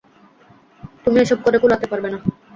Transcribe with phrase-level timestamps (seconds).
[1.03, 2.17] তুমি এসব করে কুলোতে পারবে না।